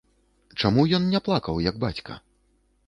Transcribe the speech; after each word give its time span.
Чаму 0.61 0.85
ён 0.99 1.05
не 1.13 1.21
плакаў, 1.29 1.61
як 1.69 1.75
бацька? 1.87 2.21